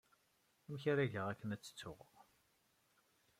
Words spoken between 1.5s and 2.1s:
ad tt-ttuɣ?